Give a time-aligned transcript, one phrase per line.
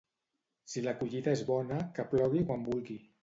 [0.71, 2.99] Si la collita és bona, que plogui quan vulgui.